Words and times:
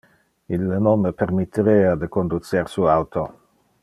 Ille 0.55 0.79
non 0.85 0.97
me 1.03 1.11
permitterea 1.19 1.91
de 2.05 2.09
conducer 2.17 2.67
su 2.77 2.89
auto. 2.97 3.27